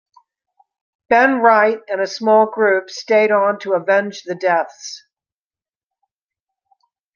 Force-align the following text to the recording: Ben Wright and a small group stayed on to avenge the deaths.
Ben 1.09 1.41
Wright 1.41 1.77
and 1.87 2.01
a 2.01 2.07
small 2.07 2.47
group 2.49 2.89
stayed 2.89 3.29
on 3.31 3.59
to 3.59 3.73
avenge 3.75 4.23
the 4.23 4.33
deaths. 4.33 5.03